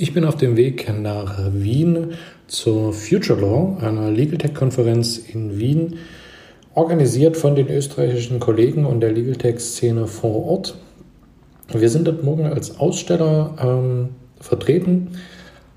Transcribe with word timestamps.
Ich 0.00 0.14
bin 0.14 0.24
auf 0.24 0.36
dem 0.36 0.56
Weg 0.56 0.88
nach 0.96 1.40
Wien 1.52 2.12
zur 2.46 2.92
Future 2.92 3.40
Law, 3.40 3.78
einer 3.80 4.12
Legal 4.12 4.38
Tech 4.38 4.54
Konferenz 4.54 5.18
in 5.18 5.58
Wien, 5.58 5.96
organisiert 6.72 7.36
von 7.36 7.56
den 7.56 7.66
österreichischen 7.68 8.38
Kollegen 8.38 8.86
und 8.86 9.00
der 9.00 9.10
Legal 9.10 9.34
Tech 9.34 9.58
Szene 9.58 10.06
vor 10.06 10.46
Ort. 10.46 10.76
Wir 11.72 11.90
sind 11.90 12.06
dort 12.06 12.22
morgen 12.22 12.46
als 12.46 12.78
Aussteller 12.78 13.56
ähm, 13.60 14.10
vertreten, 14.38 15.18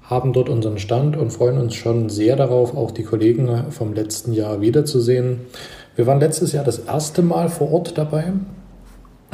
haben 0.03 0.33
dort 0.33 0.49
unseren 0.49 0.77
Stand 0.77 1.17
und 1.17 1.31
freuen 1.31 1.57
uns 1.57 1.73
schon 1.73 2.09
sehr 2.09 2.35
darauf, 2.35 2.77
auch 2.77 2.91
die 2.91 3.03
Kollegen 3.03 3.71
vom 3.71 3.95
letzten 3.95 4.33
Jahr 4.33 4.61
wiederzusehen. 4.61 5.39
Wir 5.95 6.05
waren 6.05 6.19
letztes 6.19 6.51
Jahr 6.51 6.63
das 6.63 6.77
erste 6.77 7.23
Mal 7.23 7.49
vor 7.49 7.71
Ort 7.71 7.97
dabei. 7.97 8.33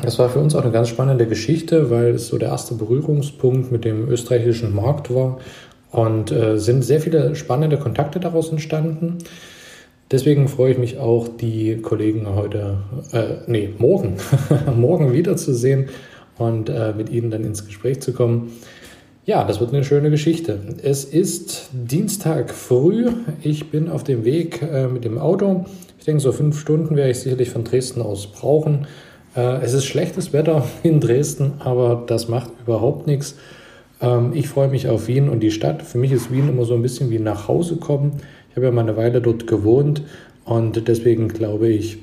Das 0.01 0.19
war 0.19 0.29
für 0.29 0.39
uns 0.39 0.55
auch 0.55 0.61
eine 0.61 0.71
ganz 0.71 0.89
spannende 0.89 1.27
Geschichte, 1.27 1.89
weil 1.89 2.15
es 2.15 2.27
so 2.27 2.37
der 2.37 2.49
erste 2.49 2.75
Berührungspunkt 2.75 3.71
mit 3.71 3.83
dem 3.83 4.07
österreichischen 4.09 4.75
Markt 4.75 5.13
war 5.13 5.39
und 5.91 6.31
äh, 6.31 6.57
sind 6.59 6.83
sehr 6.83 7.01
viele 7.01 7.35
spannende 7.35 7.77
Kontakte 7.77 8.19
daraus 8.19 8.49
entstanden. 8.49 9.17
Deswegen 10.09 10.47
freue 10.47 10.71
ich 10.71 10.77
mich 10.77 10.99
auch, 10.99 11.27
die 11.27 11.77
Kollegen 11.81 12.27
heute, 12.33 12.77
äh, 13.11 13.23
nee, 13.47 13.69
morgen, 13.77 14.15
morgen 14.77 15.11
wiederzusehen 15.11 15.89
und 16.37 16.69
äh, 16.69 16.93
mit 16.95 17.09
Ihnen 17.09 17.31
dann 17.31 17.43
ins 17.43 17.65
Gespräch 17.65 17.99
zu 17.99 18.13
kommen. 18.13 18.53
Ja, 19.25 19.43
das 19.43 19.59
wird 19.59 19.73
eine 19.73 19.83
schöne 19.83 20.09
Geschichte. 20.09 20.59
Es 20.81 21.03
ist 21.03 21.69
Dienstag 21.73 22.53
früh. 22.53 23.09
Ich 23.41 23.69
bin 23.69 23.89
auf 23.89 24.05
dem 24.05 24.23
Weg 24.23 24.61
äh, 24.61 24.87
mit 24.87 25.03
dem 25.03 25.17
Auto. 25.17 25.65
Ich 25.99 26.05
denke, 26.05 26.21
so 26.21 26.31
fünf 26.31 26.57
Stunden 26.57 26.95
werde 26.95 27.11
ich 27.11 27.19
sicherlich 27.19 27.49
von 27.49 27.65
Dresden 27.65 28.01
aus 28.01 28.27
brauchen. 28.27 28.87
Äh, 29.37 29.63
es 29.63 29.73
ist 29.73 29.85
schlechtes 29.85 30.33
Wetter 30.33 30.67
in 30.83 30.99
Dresden, 30.99 31.53
aber 31.59 32.03
das 32.07 32.27
macht 32.27 32.51
überhaupt 32.65 33.07
nichts. 33.07 33.35
Ähm, 34.01 34.31
ich 34.33 34.49
freue 34.49 34.67
mich 34.67 34.89
auf 34.89 35.07
Wien 35.07 35.29
und 35.29 35.39
die 35.41 35.51
Stadt. 35.51 35.83
Für 35.83 35.99
mich 35.99 36.11
ist 36.11 36.31
Wien 36.31 36.49
immer 36.49 36.65
so 36.65 36.73
ein 36.73 36.81
bisschen 36.81 37.11
wie 37.11 37.19
nach 37.19 37.47
Hause 37.47 37.77
kommen. 37.77 38.13
Ich 38.49 38.55
habe 38.57 38.65
ja 38.65 38.71
mal 38.71 38.81
eine 38.81 38.97
Weile 38.97 39.21
dort 39.21 39.45
gewohnt 39.45 40.01
und 40.43 40.87
deswegen 40.87 41.27
glaube 41.27 41.69
ich, 41.69 41.99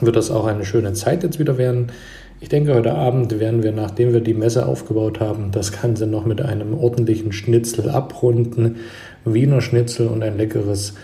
wird 0.00 0.16
das 0.16 0.30
auch 0.30 0.46
eine 0.46 0.64
schöne 0.64 0.92
Zeit 0.92 1.22
jetzt 1.22 1.38
wieder 1.38 1.56
werden. 1.56 1.92
Ich 2.40 2.48
denke, 2.48 2.74
heute 2.74 2.94
Abend 2.94 3.40
werden 3.40 3.62
wir, 3.62 3.72
nachdem 3.72 4.12
wir 4.12 4.20
die 4.20 4.34
Messe 4.34 4.66
aufgebaut 4.66 5.18
haben, 5.18 5.50
das 5.50 5.72
Ganze 5.72 6.06
noch 6.06 6.24
mit 6.24 6.40
einem 6.40 6.74
ordentlichen 6.74 7.32
Schnitzel 7.32 7.90
abrunden. 7.90 8.76
Wiener 9.24 9.60
Schnitzel 9.60 10.06
und 10.08 10.22
ein 10.22 10.36
leckeres 10.36 10.94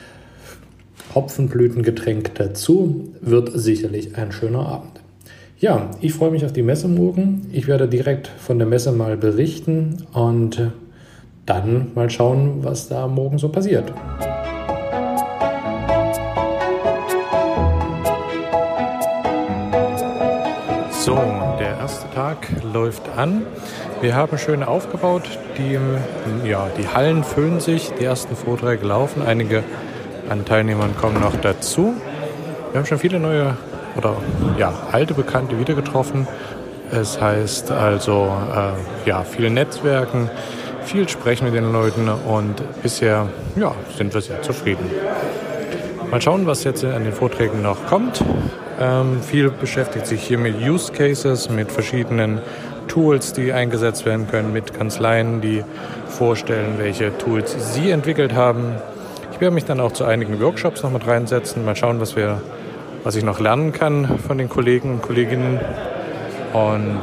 Hopfenblütengetränk 1.15 2.34
dazu. 2.36 3.12
Wird 3.21 3.50
sicherlich 3.53 4.16
ein 4.16 4.31
schöner 4.31 4.66
Abend. 4.66 5.03
Ja, 5.60 5.91
ich 6.00 6.12
freue 6.12 6.32
mich 6.32 6.44
auf 6.44 6.53
die 6.53 6.65
Messe 6.65 6.88
morgen. 6.88 7.47
Ich 7.53 7.69
werde 7.69 7.87
direkt 7.87 8.26
von 8.26 8.59
der 8.59 8.66
Messe 8.66 8.91
mal 8.91 9.16
berichten 9.16 10.04
und 10.12 10.72
dann 11.47 11.92
mal 11.94 12.10
schauen, 12.10 12.65
was 12.65 12.88
da 12.88 13.06
morgen 13.06 13.38
so 13.38 13.48
passiert. 13.50 13.92
So, 20.91 21.15
der 21.60 21.78
erste 21.78 22.10
Tag 22.15 22.48
läuft 22.72 23.09
an. 23.16 23.42
Wir 24.00 24.16
haben 24.16 24.36
schön 24.38 24.65
aufgebaut. 24.65 25.38
Die, 25.56 25.78
ja, 26.48 26.69
die 26.76 26.88
Hallen 26.88 27.22
füllen 27.22 27.60
sich. 27.60 27.92
Die 28.00 28.04
ersten 28.04 28.34
Vorträge 28.34 28.84
laufen. 28.86 29.22
Einige 29.22 29.62
an 30.28 30.44
Teilnehmern 30.44 30.97
kommen 30.97 31.21
noch 31.21 31.36
dazu. 31.36 31.94
Wir 32.72 32.81
haben 32.81 32.86
schon 32.86 32.98
viele 32.98 33.21
neue 33.21 33.56
oder 33.97 34.16
ja, 34.59 34.72
alte 34.93 35.15
Bekannte 35.15 35.59
wieder 35.59 35.75
getroffen. 35.75 36.27
Es 36.91 37.21
heißt 37.21 37.71
also, 37.71 38.31
äh, 38.55 39.09
ja, 39.09 39.25
viele 39.25 39.50
Netzwerken, 39.50 40.31
viel 40.84 41.09
sprechen 41.09 41.47
mit 41.47 41.55
den 41.55 41.72
Leuten 41.72 42.09
und 42.09 42.62
bisher 42.83 43.28
ja, 43.56 43.75
sind 43.97 44.15
wir 44.15 44.21
sehr 44.21 44.43
zufrieden. 44.43 44.91
Mal 46.10 46.21
schauen, 46.21 46.47
was 46.47 46.65
jetzt 46.65 46.84
an 46.84 47.04
den 47.04 47.12
Vorträgen 47.12 47.62
noch 47.62 47.87
kommt. 47.87 48.22
Ähm, 48.81 49.21
viel 49.22 49.50
beschäftigt 49.50 50.06
sich 50.06 50.22
hier 50.22 50.38
mit 50.38 50.60
Use 50.60 50.93
Cases, 50.93 51.49
mit 51.49 51.72
verschiedenen 51.72 52.41
Tools, 52.88 53.33
die 53.33 53.53
eingesetzt 53.53 54.04
werden 54.04 54.28
können, 54.28 54.53
mit 54.53 54.75
Kanzleien, 54.75 55.41
die 55.41 55.65
vorstellen, 56.09 56.75
welche 56.78 57.16
Tools 57.19 57.75
sie 57.75 57.91
entwickelt 57.91 58.34
haben. 58.34 58.75
Ich 59.33 59.41
werde 59.41 59.54
mich 59.54 59.65
dann 59.65 59.81
auch 59.81 59.93
zu 59.93 60.04
einigen 60.04 60.41
Workshops 60.41 60.83
noch 60.83 60.93
mit 60.93 61.06
reinsetzen, 61.06 61.65
mal 61.65 61.75
schauen, 61.75 62.00
was, 62.00 62.15
wir, 62.15 62.41
was 63.04 63.15
ich 63.15 63.22
noch 63.22 63.38
lernen 63.38 63.72
kann 63.72 64.19
von 64.19 64.38
den 64.38 64.48
Kollegen 64.48 64.91
und 64.91 65.03
Kolleginnen. 65.03 65.60
Und 66.53 67.03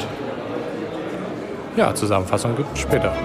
ja, 1.78 1.96
Zusammenfassung 1.96 2.58
gibt 2.58 2.74
es 2.74 2.80
später. 2.82 3.16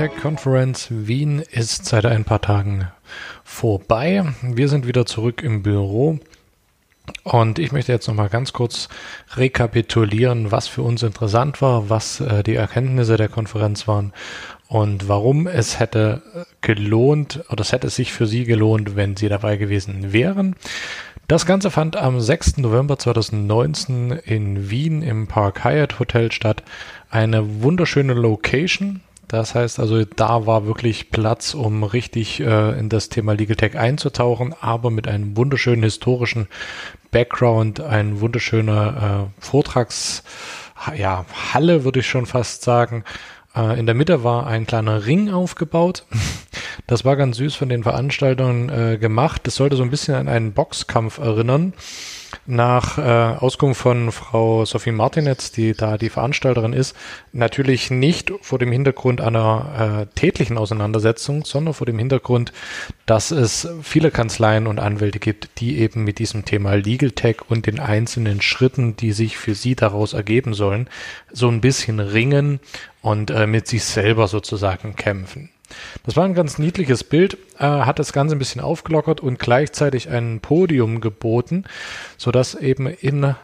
Tech 0.00 0.16
Conference 0.22 0.86
Wien 0.88 1.40
ist 1.40 1.84
seit 1.84 2.06
ein 2.06 2.24
paar 2.24 2.40
Tagen 2.40 2.88
vorbei. 3.44 4.24
Wir 4.40 4.66
sind 4.70 4.86
wieder 4.86 5.04
zurück 5.04 5.42
im 5.42 5.62
Büro. 5.62 6.18
Und 7.22 7.58
ich 7.58 7.70
möchte 7.70 7.92
jetzt 7.92 8.08
nochmal 8.08 8.30
ganz 8.30 8.54
kurz 8.54 8.88
rekapitulieren, 9.34 10.52
was 10.52 10.68
für 10.68 10.80
uns 10.80 11.02
interessant 11.02 11.60
war, 11.60 11.90
was 11.90 12.20
äh, 12.20 12.42
die 12.42 12.54
Erkenntnisse 12.54 13.18
der 13.18 13.28
Konferenz 13.28 13.86
waren 13.86 14.14
und 14.70 15.08
warum 15.08 15.48
es 15.48 15.80
hätte 15.80 16.22
gelohnt 16.60 17.44
oder 17.50 17.62
es 17.62 17.72
hätte 17.72 17.90
sich 17.90 18.12
für 18.12 18.28
Sie 18.28 18.44
gelohnt, 18.44 18.94
wenn 18.94 19.16
Sie 19.16 19.28
dabei 19.28 19.56
gewesen 19.56 20.12
wären. 20.12 20.54
Das 21.26 21.44
Ganze 21.44 21.72
fand 21.72 21.96
am 21.96 22.20
6. 22.20 22.58
November 22.58 22.96
2019 22.96 24.12
in 24.12 24.70
Wien 24.70 25.02
im 25.02 25.26
Park 25.26 25.64
Hyatt 25.64 25.98
Hotel 25.98 26.30
statt. 26.30 26.62
Eine 27.10 27.62
wunderschöne 27.62 28.14
Location. 28.14 29.00
Das 29.26 29.56
heißt 29.56 29.80
also, 29.80 30.04
da 30.04 30.46
war 30.46 30.66
wirklich 30.66 31.10
Platz, 31.10 31.54
um 31.54 31.82
richtig 31.82 32.38
äh, 32.38 32.78
in 32.78 32.88
das 32.88 33.08
Thema 33.08 33.32
Legal 33.32 33.56
Tech 33.56 33.76
einzutauchen, 33.76 34.54
aber 34.60 34.90
mit 34.90 35.08
einem 35.08 35.36
wunderschönen 35.36 35.82
historischen 35.82 36.46
Background, 37.10 37.80
ein 37.80 38.20
wunderschöner 38.20 39.30
äh, 39.40 39.44
Vortrags, 39.44 40.22
ja, 40.96 41.24
Halle 41.52 41.82
würde 41.82 42.00
ich 42.00 42.06
schon 42.06 42.26
fast 42.26 42.62
sagen. 42.62 43.04
Äh, 43.54 43.78
in 43.78 43.86
der 43.86 43.94
Mitte 43.94 44.24
war 44.24 44.46
ein 44.46 44.66
kleiner 44.66 45.06
Ring 45.06 45.30
aufgebaut. 45.30 46.04
Das 46.86 47.04
war 47.04 47.14
ganz 47.14 47.36
süß 47.36 47.54
von 47.54 47.68
den 47.68 47.84
Veranstaltern 47.84 48.68
äh, 48.68 48.98
gemacht. 48.98 49.42
Das 49.44 49.54
sollte 49.54 49.76
so 49.76 49.84
ein 49.84 49.90
bisschen 49.90 50.14
an 50.14 50.28
einen 50.28 50.52
Boxkampf 50.52 51.18
erinnern. 51.18 51.72
Nach 52.46 52.98
äh, 52.98 53.02
Auskunft 53.02 53.80
von 53.80 54.10
Frau 54.12 54.64
Sophie 54.64 54.92
Martinetz, 54.92 55.52
die 55.52 55.74
da 55.74 55.98
die 55.98 56.08
Veranstalterin 56.08 56.72
ist, 56.72 56.96
natürlich 57.32 57.90
nicht 57.90 58.32
vor 58.40 58.58
dem 58.58 58.72
Hintergrund 58.72 59.20
einer 59.20 60.06
äh, 60.10 60.18
tätlichen 60.18 60.58
Auseinandersetzung, 60.58 61.44
sondern 61.44 61.74
vor 61.74 61.86
dem 61.86 61.98
Hintergrund, 61.98 62.52
dass 63.06 63.30
es 63.30 63.68
viele 63.82 64.10
Kanzleien 64.10 64.66
und 64.66 64.80
Anwälte 64.80 65.18
gibt, 65.18 65.60
die 65.60 65.78
eben 65.78 66.04
mit 66.04 66.18
diesem 66.18 66.44
Thema 66.44 66.74
Legal 66.74 67.10
Tech 67.10 67.36
und 67.48 67.66
den 67.66 67.78
einzelnen 67.78 68.40
Schritten, 68.40 68.96
die 68.96 69.12
sich 69.12 69.36
für 69.36 69.54
sie 69.54 69.74
daraus 69.74 70.12
ergeben 70.12 70.54
sollen, 70.54 70.88
so 71.32 71.48
ein 71.48 71.60
bisschen 71.60 72.00
ringen 72.00 72.60
und 73.02 73.30
äh, 73.30 73.46
mit 73.46 73.68
sich 73.68 73.84
selber 73.84 74.28
sozusagen 74.28 74.96
kämpfen. 74.96 75.50
Das 76.04 76.16
war 76.16 76.24
ein 76.24 76.34
ganz 76.34 76.58
niedliches 76.58 77.04
Bild, 77.04 77.38
äh, 77.58 77.64
hat 77.64 77.98
das 77.98 78.12
Ganze 78.12 78.36
ein 78.36 78.38
bisschen 78.38 78.60
aufgelockert 78.60 79.20
und 79.20 79.38
gleichzeitig 79.38 80.08
ein 80.08 80.40
Podium 80.40 81.00
geboten, 81.00 81.64
sodass 82.16 82.54
eben 82.54 82.86
in 82.86 83.34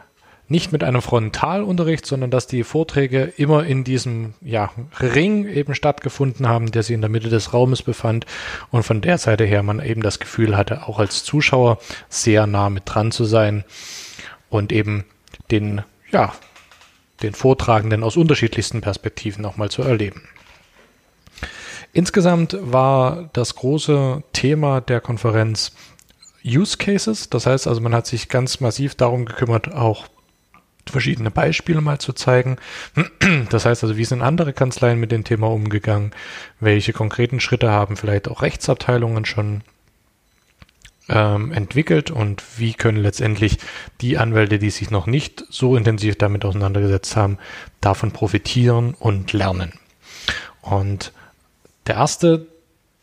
nicht 0.49 0.71
mit 0.71 0.83
einem 0.83 1.01
Frontalunterricht, 1.01 2.05
sondern 2.05 2.31
dass 2.31 2.47
die 2.47 2.63
Vorträge 2.63 3.33
immer 3.35 3.65
in 3.65 3.83
diesem 3.83 4.33
ja, 4.41 4.71
Ring 4.99 5.47
eben 5.47 5.75
stattgefunden 5.75 6.47
haben, 6.47 6.71
der 6.71 6.83
sich 6.83 6.93
in 6.93 7.01
der 7.01 7.09
Mitte 7.09 7.29
des 7.29 7.53
Raumes 7.53 7.83
befand 7.83 8.25
und 8.71 8.83
von 8.83 9.01
der 9.01 9.17
Seite 9.17 9.43
her 9.43 9.63
man 9.63 9.83
eben 9.83 10.01
das 10.01 10.19
Gefühl 10.19 10.55
hatte, 10.55 10.87
auch 10.87 10.99
als 10.99 11.23
Zuschauer 11.23 11.79
sehr 12.09 12.47
nah 12.47 12.69
mit 12.69 12.83
dran 12.85 13.11
zu 13.11 13.25
sein 13.25 13.65
und 14.49 14.71
eben 14.71 15.03
den, 15.51 15.81
ja, 16.11 16.33
den 17.21 17.33
Vortragenden 17.33 18.03
aus 18.03 18.15
unterschiedlichsten 18.15 18.81
Perspektiven 18.81 19.41
nochmal 19.41 19.69
zu 19.69 19.81
erleben. 19.81 20.23
Insgesamt 21.93 22.57
war 22.59 23.29
das 23.33 23.55
große 23.55 24.23
Thema 24.33 24.81
der 24.81 25.01
Konferenz 25.01 25.71
Use 26.45 26.77
Cases. 26.77 27.29
Das 27.29 27.45
heißt 27.45 27.67
also, 27.67 27.81
man 27.81 27.93
hat 27.93 28.07
sich 28.07 28.29
ganz 28.29 28.59
massiv 28.59 28.95
darum 28.95 29.25
gekümmert, 29.25 29.73
auch 29.73 30.07
verschiedene 30.85 31.31
Beispiele 31.31 31.81
mal 31.81 31.99
zu 31.99 32.13
zeigen. 32.13 32.57
Das 33.49 33.65
heißt 33.65 33.83
also, 33.83 33.97
wie 33.97 34.05
sind 34.05 34.21
andere 34.21 34.53
Kanzleien 34.53 34.99
mit 34.99 35.11
dem 35.11 35.23
Thema 35.23 35.47
umgegangen? 35.47 36.11
Welche 36.59 36.93
konkreten 36.93 37.39
Schritte 37.39 37.69
haben 37.69 37.97
vielleicht 37.97 38.29
auch 38.29 38.41
Rechtsabteilungen 38.41 39.25
schon 39.25 39.63
ähm, 41.09 41.51
entwickelt 41.51 42.11
und 42.11 42.43
wie 42.57 42.73
können 42.73 42.99
letztendlich 42.99 43.57
die 44.01 44.17
Anwälte, 44.17 44.59
die 44.59 44.69
sich 44.69 44.89
noch 44.89 45.07
nicht 45.07 45.45
so 45.49 45.75
intensiv 45.75 46.17
damit 46.17 46.45
auseinandergesetzt 46.45 47.15
haben, 47.15 47.37
davon 47.81 48.11
profitieren 48.11 48.93
und 48.93 49.33
lernen. 49.33 49.73
Und 50.61 51.11
der 51.87 51.95
erste 51.95 52.47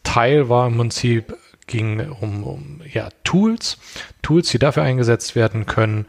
Teil 0.03 0.49
war 0.49 0.67
im 0.67 0.77
Prinzip, 0.77 1.37
ging 1.67 2.01
um, 2.01 2.45
um 2.45 2.81
ja, 2.93 3.09
Tools, 3.25 3.79
Tools, 4.23 4.51
die 4.51 4.59
dafür 4.59 4.83
eingesetzt 4.83 5.35
werden 5.35 5.67
können, 5.67 6.07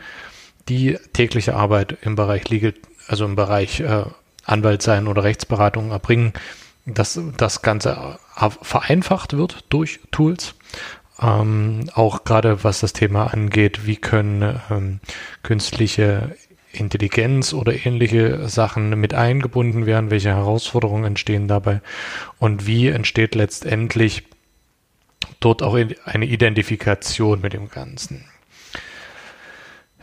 die 0.68 0.98
tägliche 1.14 1.56
Arbeit 1.56 1.98
im 2.02 2.16
Bereich 2.16 2.50
Legal, 2.50 2.74
also 3.08 3.26
im 3.26 3.36
Bereich 3.36 3.80
äh, 3.80 4.04
Anwalt 4.44 4.82
sein 4.82 5.08
oder 5.08 5.24
Rechtsberatung 5.24 5.92
erbringen, 5.92 6.34
dass 6.86 7.20
das 7.38 7.62
Ganze 7.62 8.20
vereinfacht 8.62 9.38
wird 9.38 9.64
durch 9.70 10.00
Tools. 10.12 10.56
Ähm, 11.20 11.90
auch 11.94 12.26
gerade 12.26 12.64
was 12.64 12.82
das 12.82 12.94
Thema 12.94 13.34
angeht, 13.34 13.86
wie 13.86 13.96
können 13.96 14.60
ähm, 14.70 15.00
künstliche 15.44 16.36
Intelligenz 16.80 17.54
oder 17.54 17.86
ähnliche 17.86 18.48
Sachen 18.50 18.90
mit 19.00 19.14
eingebunden 19.14 19.86
werden, 19.86 20.12
welche 20.12 20.30
Herausforderungen 20.30 21.06
entstehen 21.06 21.48
dabei 21.48 21.82
und 22.40 22.68
wie 22.68 22.88
entsteht 22.88 23.36
letztendlich 23.36 24.24
dort 25.40 25.64
auch 25.64 25.76
eine 25.76 26.26
Identifikation 26.26 27.42
mit 27.42 27.54
dem 27.54 27.70
Ganzen. 27.70 28.26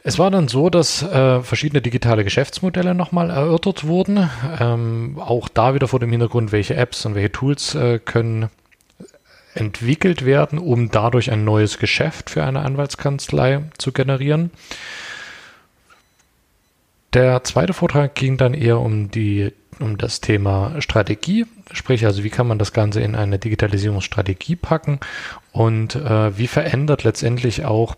Es 0.04 0.18
war 0.18 0.32
dann 0.32 0.48
so, 0.48 0.68
dass 0.68 1.02
äh, 1.02 1.42
verschiedene 1.42 1.80
digitale 1.80 2.24
Geschäftsmodelle 2.24 2.92
nochmal 2.92 3.30
erörtert 3.30 3.86
wurden. 3.86 4.28
Ähm, 4.58 5.16
auch 5.20 5.48
da 5.48 5.74
wieder 5.74 5.86
vor 5.86 6.00
dem 6.00 6.10
Hintergrund, 6.10 6.50
welche 6.50 6.74
Apps 6.74 7.06
und 7.06 7.14
welche 7.14 7.30
Tools 7.30 7.76
äh, 7.76 8.00
können 8.00 8.50
entwickelt 9.54 10.24
werden, 10.24 10.58
um 10.58 10.90
dadurch 10.90 11.30
ein 11.30 11.44
neues 11.44 11.78
Geschäft 11.78 12.30
für 12.30 12.42
eine 12.42 12.60
Anwaltskanzlei 12.60 13.62
zu 13.78 13.92
generieren. 13.92 14.50
Der 17.12 17.44
zweite 17.44 17.74
Vortrag 17.74 18.14
ging 18.14 18.36
dann 18.36 18.54
eher 18.54 18.80
um 18.80 19.10
die 19.10 19.52
um 19.80 19.98
das 19.98 20.20
Thema 20.20 20.80
Strategie, 20.80 21.46
sprich 21.72 22.06
also 22.06 22.22
wie 22.22 22.30
kann 22.30 22.46
man 22.46 22.58
das 22.58 22.72
Ganze 22.72 23.00
in 23.00 23.16
eine 23.16 23.38
Digitalisierungsstrategie 23.38 24.54
packen 24.54 25.00
und 25.50 25.96
äh, 25.96 26.38
wie 26.38 26.46
verändert 26.46 27.04
letztendlich 27.04 27.64
auch 27.64 27.96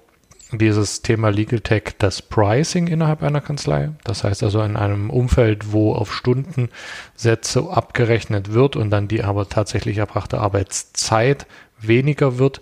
dieses 0.52 1.02
Thema 1.02 1.30
Legal 1.30 1.60
Tech 1.60 1.94
das 1.98 2.22
Pricing 2.22 2.86
innerhalb 2.86 3.22
einer 3.22 3.40
Kanzlei. 3.40 3.90
Das 4.04 4.24
heißt 4.24 4.42
also 4.42 4.62
in 4.62 4.76
einem 4.76 5.10
Umfeld, 5.10 5.72
wo 5.72 5.94
auf 5.94 6.14
Stundensätze 6.14 7.68
abgerechnet 7.70 8.52
wird 8.52 8.76
und 8.76 8.90
dann 8.90 9.08
die 9.08 9.24
aber 9.24 9.48
tatsächlich 9.48 9.98
erbrachte 9.98 10.38
Arbeitszeit 10.38 11.46
weniger 11.80 12.38
wird, 12.38 12.60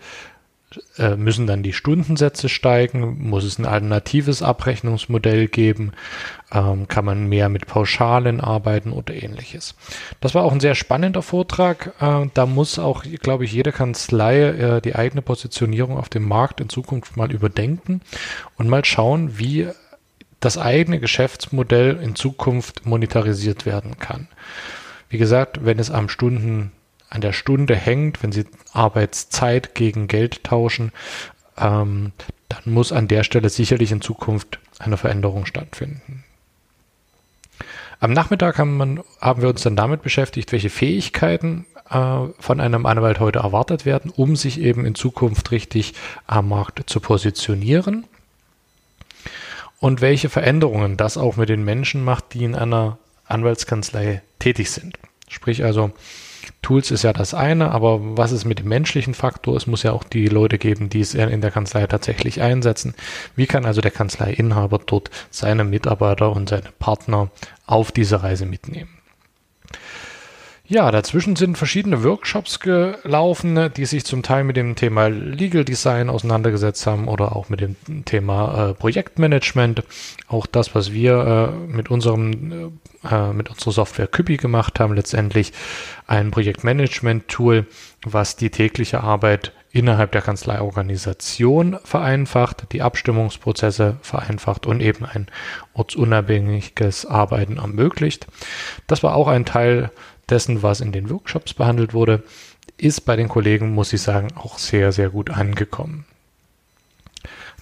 äh, 0.99 1.17
müssen 1.17 1.47
dann 1.47 1.63
die 1.63 1.73
Stundensätze 1.73 2.49
steigen? 2.49 3.29
Muss 3.29 3.45
es 3.45 3.59
ein 3.59 3.67
alternatives 3.67 4.43
Abrechnungsmodell 4.43 5.49
geben? 5.49 5.93
Ähm, 6.53 6.89
kann 6.89 7.05
man 7.05 7.29
mehr 7.29 7.49
mit 7.49 7.67
Pauschalen 7.67 8.41
arbeiten 8.41 8.93
oder 8.93 9.15
ähnliches? 9.15 9.75
Das 10.21 10.35
war 10.35 10.45
auch 10.45 10.53
ein 10.53 10.61
sehr 10.61 10.75
spannender 10.75 11.23
Vortrag. 11.23 11.93
Äh, 12.01 12.27
da 12.35 12.47
muss 12.47 12.79
auch, 12.79 13.05
glaube 13.21 13.45
ich, 13.45 13.53
jede 13.53 13.73
Kanzlei 13.73 14.43
äh, 14.43 14.81
die 14.81 14.95
eigene 14.95 15.23
Positionierung 15.23 15.97
auf 15.97 16.09
dem 16.09 16.27
Markt 16.27 16.61
in 16.61 16.69
Zukunft 16.69 17.17
mal 17.17 17.33
überdenken 17.33 18.01
und 18.57 18.69
mal 18.69 18.85
schauen, 18.85 19.39
wie 19.39 19.69
das 20.41 20.59
eigene 20.59 20.99
Geschäftsmodell 20.99 21.99
in 22.03 22.17
Zukunft 22.17 22.85
monetarisiert 22.85 23.65
werden 23.65 23.99
kann. 23.99 24.29
Wie 25.09 25.19
gesagt, 25.19 25.65
wenn 25.65 25.79
es 25.79 25.91
am 25.91 26.09
Stunden 26.09 26.73
an 27.12 27.20
der 27.20 27.32
Stunde 27.32 27.76
hängt, 27.76 28.23
wenn 28.23 28.32
Sie 28.32 28.47
Arbeitszeit 28.73 29.75
gegen 29.75 30.09
Geld 30.09 30.44
tauschen, 30.44 30.93
ähm, 31.59 32.12
dann 32.49 32.73
muss 32.73 32.91
an 32.91 33.06
der 33.06 33.23
Stelle 33.23 33.50
sicherlich 33.50 33.93
in 33.93 34.00
Zukunft 34.00 34.59
eine 34.79 34.97
Veränderung 34.97 35.44
stattfinden. 35.44 36.25
Am 38.00 38.12
Nachmittag 38.12 38.59
haben, 38.59 38.76
man, 38.76 39.00
haben 39.20 39.43
wir 39.43 39.50
uns 39.50 39.62
dann 39.62 39.76
damit 39.76 40.03
beschäftigt, 40.03 40.53
welche 40.53 40.70
Fähigkeiten 40.70 41.67
äh, 41.91 42.19
von 42.38 42.61
einem 42.61 42.87
Anwalt 42.87 43.20
heute 43.20 43.41
erwartet 43.41 43.85
werden, 43.85 44.11
um 44.11 44.35
sich 44.35 44.59
eben 44.59 44.87
in 44.87 44.94
Zukunft 44.94 45.50
richtig 45.50 45.94
am 46.26 46.49
Markt 46.49 46.88
zu 46.88 46.99
positionieren 47.00 48.06
und 49.81 50.00
welche 50.00 50.31
Veränderungen 50.31 50.97
das 50.97 51.19
auch 51.19 51.37
mit 51.37 51.50
den 51.50 51.62
Menschen 51.62 52.03
macht, 52.05 52.32
die 52.32 52.44
in 52.44 52.55
einer 52.55 52.99
Anwaltskanzlei 53.26 54.23
tätig 54.38 54.70
sind. 54.70 54.99
Sprich 55.29 55.62
also, 55.62 55.93
Tools 56.62 56.91
ist 56.91 57.03
ja 57.03 57.12
das 57.12 57.35
eine, 57.35 57.71
aber 57.71 58.17
was 58.17 58.33
ist 58.33 58.44
mit 58.44 58.61
dem 58.61 58.69
menschlichen 58.69 59.15
Faktor? 59.15 59.56
Es 59.56 59.67
muss 59.67 59.83
ja 59.83 59.93
auch 59.93 60.05
die 60.05 60.29
Leute 60.29 60.59
geben, 60.59 60.89
die 60.89 61.00
es 61.00 61.15
in 61.15 61.41
der 61.41 61.50
Kanzlei 61.50 61.87
tatsächlich 61.87 62.41
einsetzen. 62.41 62.94
Wie 63.37 63.47
kann 63.47 63.65
also 63.65 63.81
der 63.81 63.91
Kanzleiinhaber 63.91 64.81
dort 64.85 65.11
seine 65.31 65.65
Mitarbeiter 65.65 66.33
und 66.33 66.49
seine 66.49 66.71
Partner 66.79 67.31
auf 67.67 67.93
diese 67.93 68.23
Reise 68.23 68.47
mitnehmen? 68.47 69.01
Ja, 70.73 70.91
dazwischen 70.91 71.37
sind 71.37 71.59
verschiedene 71.59 72.03
Workshops 72.03 72.59
gelaufen, 72.59 73.71
die 73.77 73.85
sich 73.85 74.07
zum 74.07 74.23
Teil 74.23 74.43
mit 74.43 74.57
dem 74.57 74.75
Thema 74.75 75.09
Legal 75.09 75.67
Design 75.67 76.09
auseinandergesetzt 76.09 76.87
haben 76.87 77.09
oder 77.09 77.37
auch 77.37 77.51
mit 77.51 77.61
dem 77.61 77.77
Thema 78.07 78.71
äh, 78.71 78.73
Projektmanagement. 78.73 79.83
Auch 80.29 80.47
das, 80.47 80.75
was 80.75 80.91
wir 80.91 81.53
äh, 81.53 81.71
mit 81.71 81.91
unserem 81.91 82.81
äh, 83.05 83.33
mit 83.35 83.51
unserer 83.51 83.73
Software 83.73 84.07
Küppi 84.07 84.39
gemacht 84.39 84.81
haben, 84.81 84.95
letztendlich 84.95 85.53
ein 86.07 86.31
Projektmanagement-Tool, 86.31 87.67
was 88.07 88.37
die 88.37 88.49
tägliche 88.49 89.02
Arbeit 89.02 89.52
innerhalb 89.73 90.12
der 90.12 90.23
Kanzleiorganisation 90.23 91.79
vereinfacht, 91.85 92.73
die 92.73 92.83
Abstimmungsprozesse 92.83 93.97
vereinfacht 94.02 94.67
und 94.67 94.81
eben 94.81 95.05
ein 95.05 95.26
ortsunabhängiges 95.75 97.07
Arbeiten 97.07 97.57
ermöglicht. 97.57 98.26
Das 98.87 99.02
war 99.02 99.14
auch 99.14 99.29
ein 99.29 99.45
Teil 99.47 99.91
dessen, 100.29 100.62
was 100.62 100.81
in 100.81 100.93
den 100.93 101.11
Workshops 101.11 101.55
behandelt 101.55 101.95
wurde, 101.95 102.23
ist 102.79 103.02
bei 103.02 103.17
den 103.17 103.29
Kollegen, 103.29 103.75
muss 103.75 103.93
ich 103.93 104.02
sagen, 104.02 104.29
auch 104.35 104.59
sehr, 104.59 104.93
sehr 104.93 105.11
gut 105.11 105.31
angekommen. 105.31 106.05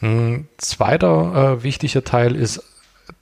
Ein 0.01 0.49
zweiter 0.57 1.59
äh, 1.59 1.63
wichtiger 1.63 2.05
Teil 2.05 2.35
ist 2.35 2.63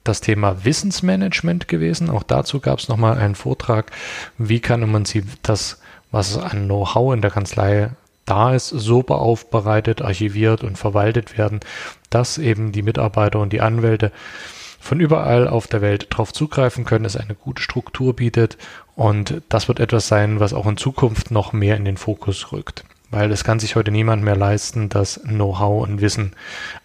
das 0.04 0.21
Thema 0.21 0.64
Wissensmanagement 0.64 1.68
gewesen. 1.68 2.11
Auch 2.11 2.23
dazu 2.23 2.61
gab 2.61 2.78
es 2.78 2.88
nochmal 2.88 3.18
einen 3.18 3.35
Vortrag, 3.35 3.90
wie 4.37 4.61
kann 4.61 4.88
man 4.90 5.04
sie 5.04 5.25
das, 5.42 5.80
was 6.11 6.38
an 6.38 6.66
Know-how 6.66 7.14
in 7.14 7.21
der 7.23 7.30
Kanzlei 7.30 7.90
da 8.26 8.54
ist, 8.54 8.68
so 8.68 9.00
aufbereitet, 9.07 10.02
archiviert 10.02 10.62
und 10.62 10.76
verwaltet 10.76 11.38
werden, 11.38 11.61
dass 12.11 12.38
eben 12.38 12.73
die 12.73 12.83
Mitarbeiter 12.83 13.40
und 13.40 13.52
die 13.52 13.61
Anwälte 13.61 14.12
von 14.80 15.00
überall 15.00 15.49
auf 15.49 15.66
der 15.66 15.80
Welt 15.80 16.07
drauf 16.11 16.33
zugreifen 16.33 16.85
können, 16.85 17.04
es 17.04 17.16
eine 17.16 17.35
gute 17.35 17.62
Struktur 17.62 18.14
bietet 18.14 18.57
und 18.99 19.43
das 19.49 19.69
wird 19.69 19.78
etwas 19.78 20.09
sein, 20.09 20.40
was 20.40 20.52
auch 20.52 20.67
in 20.67 20.76
Zukunft 20.76 21.31
noch 21.31 21.52
mehr 21.52 21.76
in 21.76 21.85
den 21.85 21.97
Fokus 21.97 22.50
rückt. 22.50 22.83
Weil 23.12 23.31
es 23.31 23.45
kann 23.45 23.61
sich 23.61 23.76
heute 23.76 23.93
niemand 23.93 24.25
mehr 24.25 24.35
leisten, 24.35 24.88
dass 24.88 25.23
Know-how 25.23 25.85
und 25.85 26.00
Wissen 26.00 26.35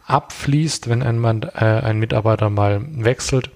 abfließt, 0.06 0.90
wenn 0.90 1.02
ein, 1.02 1.18
Mann, 1.18 1.42
äh, 1.42 1.66
ein 1.66 1.98
Mitarbeiter 1.98 2.52
mal 2.52 2.86
wechselt 2.88 3.50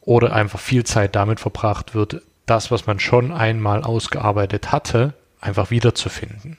oder 0.00 0.32
einfach 0.32 0.58
viel 0.58 0.84
Zeit 0.84 1.14
damit 1.14 1.40
verbracht 1.40 1.94
wird, 1.94 2.22
das, 2.46 2.70
was 2.70 2.86
man 2.86 2.98
schon 2.98 3.32
einmal 3.32 3.84
ausgearbeitet 3.84 4.72
hatte, 4.72 5.12
einfach 5.42 5.70
wiederzufinden. 5.70 6.56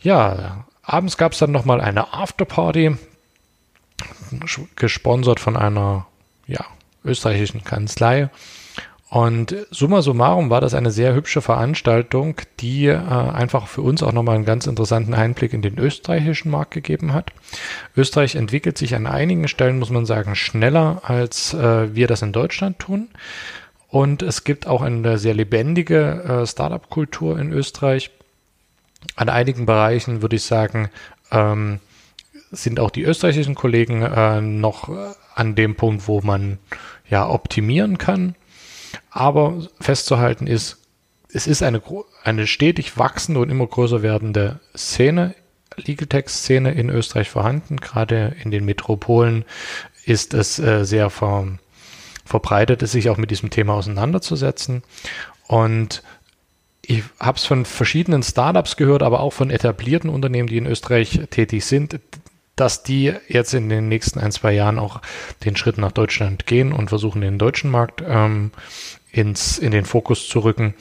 Ja, 0.00 0.64
abends 0.82 1.16
gab 1.16 1.30
es 1.30 1.38
dann 1.38 1.52
nochmal 1.52 1.80
eine 1.80 2.12
Afterparty 2.12 2.96
gesponsert 4.74 5.38
von 5.38 5.56
einer 5.56 6.08
ja, 6.48 6.64
österreichischen 7.04 7.62
Kanzlei. 7.62 8.28
Und 9.12 9.54
summa 9.70 10.00
summarum 10.00 10.48
war 10.48 10.62
das 10.62 10.72
eine 10.72 10.90
sehr 10.90 11.14
hübsche 11.14 11.42
Veranstaltung, 11.42 12.36
die 12.60 12.86
äh, 12.86 12.96
einfach 12.96 13.66
für 13.66 13.82
uns 13.82 14.02
auch 14.02 14.12
nochmal 14.12 14.36
einen 14.36 14.46
ganz 14.46 14.66
interessanten 14.66 15.12
Einblick 15.12 15.52
in 15.52 15.60
den 15.60 15.78
österreichischen 15.78 16.50
Markt 16.50 16.70
gegeben 16.70 17.12
hat. 17.12 17.30
Österreich 17.94 18.36
entwickelt 18.36 18.78
sich 18.78 18.94
an 18.94 19.06
einigen 19.06 19.48
Stellen, 19.48 19.78
muss 19.78 19.90
man 19.90 20.06
sagen, 20.06 20.34
schneller, 20.34 21.02
als 21.04 21.52
äh, 21.52 21.94
wir 21.94 22.06
das 22.06 22.22
in 22.22 22.32
Deutschland 22.32 22.78
tun. 22.78 23.08
Und 23.86 24.22
es 24.22 24.44
gibt 24.44 24.66
auch 24.66 24.80
eine 24.80 25.18
sehr 25.18 25.34
lebendige 25.34 26.22
äh, 26.22 26.46
Startup-Kultur 26.46 27.38
in 27.38 27.52
Österreich. 27.52 28.12
An 29.14 29.28
einigen 29.28 29.66
Bereichen 29.66 30.22
würde 30.22 30.36
ich 30.36 30.44
sagen, 30.44 30.88
ähm, 31.30 31.80
sind 32.50 32.80
auch 32.80 32.90
die 32.90 33.02
österreichischen 33.02 33.56
Kollegen 33.56 34.00
äh, 34.00 34.40
noch 34.40 34.88
an 35.34 35.54
dem 35.54 35.74
Punkt, 35.74 36.08
wo 36.08 36.22
man 36.22 36.56
ja 37.10 37.28
optimieren 37.28 37.98
kann. 37.98 38.36
Aber 39.12 39.62
festzuhalten 39.78 40.46
ist, 40.46 40.78
es 41.32 41.46
ist 41.46 41.62
eine, 41.62 41.82
eine 42.24 42.46
stetig 42.46 42.98
wachsende 42.98 43.40
und 43.40 43.50
immer 43.50 43.66
größer 43.66 44.02
werdende 44.02 44.60
Szene, 44.76 45.34
Legal 45.76 46.06
Tech 46.06 46.28
Szene 46.28 46.72
in 46.72 46.90
Österreich 46.90 47.30
vorhanden. 47.30 47.76
Gerade 47.78 48.36
in 48.42 48.50
den 48.50 48.64
Metropolen 48.64 49.44
ist 50.04 50.34
es 50.34 50.58
äh, 50.58 50.84
sehr 50.84 51.10
ver, 51.10 51.58
verbreitet, 52.24 52.86
sich 52.86 53.08
auch 53.08 53.16
mit 53.16 53.30
diesem 53.30 53.50
Thema 53.50 53.74
auseinanderzusetzen. 53.74 54.82
Und 55.46 56.02
ich 56.84 57.04
habe 57.20 57.38
es 57.38 57.44
von 57.44 57.64
verschiedenen 57.64 58.22
Startups 58.22 58.76
gehört, 58.76 59.02
aber 59.02 59.20
auch 59.20 59.32
von 59.32 59.50
etablierten 59.50 60.10
Unternehmen, 60.10 60.48
die 60.48 60.58
in 60.58 60.66
Österreich 60.66 61.20
tätig 61.30 61.64
sind, 61.64 62.00
dass 62.56 62.82
die 62.82 63.14
jetzt 63.28 63.54
in 63.54 63.68
den 63.68 63.88
nächsten 63.88 64.18
ein, 64.18 64.32
zwei 64.32 64.52
Jahren 64.52 64.78
auch 64.78 65.00
den 65.44 65.56
Schritt 65.56 65.78
nach 65.78 65.92
Deutschland 65.92 66.46
gehen 66.46 66.72
und 66.72 66.88
versuchen, 66.88 67.22
den 67.22 67.38
deutschen 67.38 67.70
Markt 67.70 68.02
ähm, 68.06 68.50
ins, 69.12 69.58
in 69.58 69.70
den 69.70 69.84
Fokus 69.84 70.28
zu 70.28 70.40
rücken. 70.40 70.74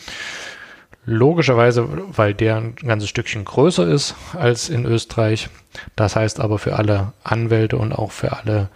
Logischerweise, 1.06 1.88
weil 2.16 2.34
der 2.34 2.58
ein 2.58 2.76
ganzes 2.76 3.10
Stückchen 3.10 3.44
größer 3.44 3.88
ist 3.88 4.16
als 4.34 4.70
in 4.70 4.86
Österreich. 4.86 5.50
Das 5.96 6.16
heißt 6.16 6.40
aber 6.40 6.60
für 6.60 6.76
alle 6.76 7.14
Anwälte 7.24 7.78
und 7.78 7.92
auch 7.92 8.12
für 8.12 8.34
alle 8.38 8.70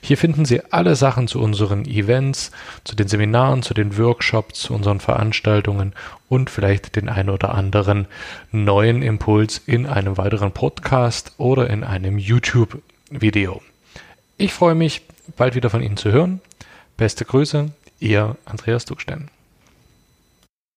Hier 0.00 0.16
finden 0.16 0.44
Sie 0.44 0.62
alle 0.70 0.96
Sachen 0.96 1.28
zu 1.28 1.40
unseren 1.40 1.84
Events, 1.84 2.50
zu 2.84 2.94
den 2.94 3.08
Seminaren, 3.08 3.62
zu 3.62 3.74
den 3.74 3.98
Workshops, 3.98 4.60
zu 4.60 4.74
unseren 4.74 5.00
Veranstaltungen 5.00 5.92
und 6.28 6.50
vielleicht 6.50 6.96
den 6.96 7.08
ein 7.08 7.30
oder 7.30 7.54
anderen 7.54 8.06
neuen 8.52 9.02
Impuls 9.02 9.60
in 9.66 9.86
einem 9.86 10.16
weiteren 10.16 10.52
Podcast 10.52 11.32
oder 11.38 11.68
in 11.70 11.84
einem 11.84 12.18
YouTube-Video. 12.18 13.62
Ich 14.36 14.52
freue 14.52 14.74
mich, 14.74 15.02
bald 15.36 15.54
wieder 15.54 15.70
von 15.70 15.82
Ihnen 15.82 15.96
zu 15.96 16.12
hören. 16.12 16.40
Beste 16.96 17.24
Grüße, 17.24 17.70
Ihr 18.00 18.36
Andreas 18.44 18.84
Duckstein. 18.84 19.30